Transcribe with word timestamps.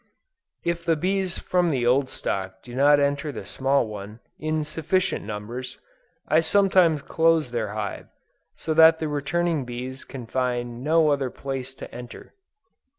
If 0.63 0.83
the 0.83 0.95
bees 0.95 1.37
from 1.37 1.69
the 1.69 1.85
old 1.85 2.09
stock 2.09 2.63
do 2.63 2.73
not 2.73 2.99
enter 2.99 3.31
the 3.31 3.45
small 3.45 3.85
one, 3.85 4.19
in 4.39 4.63
sufficient 4.63 5.23
numbers, 5.23 5.77
I 6.27 6.39
sometimes 6.39 7.03
close 7.03 7.51
their 7.51 7.73
hive, 7.75 8.07
so 8.55 8.73
that 8.73 8.97
the 8.97 9.07
returning 9.07 9.63
bees 9.63 10.03
can 10.03 10.25
find 10.25 10.83
no 10.83 11.09
other 11.09 11.29
place 11.29 11.75
to 11.75 11.93
enter. 11.93 12.33